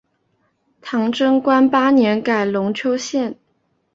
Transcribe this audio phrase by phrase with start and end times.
[0.81, 3.37] 唐贞观八年改龙丘县。